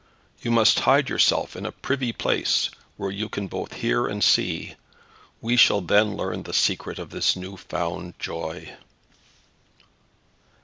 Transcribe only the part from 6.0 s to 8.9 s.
learn the secret of this new found joy."